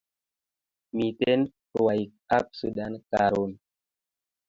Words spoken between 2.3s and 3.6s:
ab sudan karon